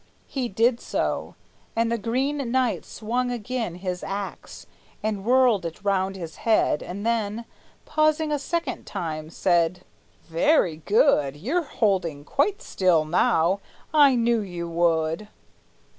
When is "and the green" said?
1.75-2.49